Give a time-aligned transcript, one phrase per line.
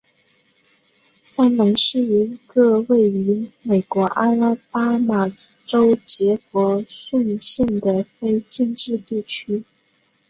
[1.21, 5.29] 香农是一个位于美国阿拉巴马
[5.67, 9.63] 州杰佛逊县的非建制地区。